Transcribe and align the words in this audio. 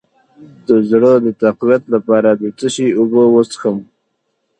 د 0.67 0.69
زړه 0.89 1.11
د 1.25 1.27
تقویت 1.43 1.83
لپاره 1.93 2.29
د 2.41 2.43
څه 2.57 2.67
شي 2.75 2.87
اوبه 2.99 3.23
وڅښم؟ 3.33 3.77